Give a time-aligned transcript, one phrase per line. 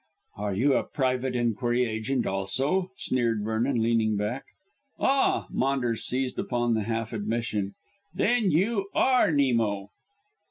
[0.37, 4.45] "Are you a private enquiry agent also?" sneered Vernon, leaning back.
[4.99, 7.75] "Ah!" Maunders seized upon the half admission.
[8.11, 9.91] "Then you are Nemo?"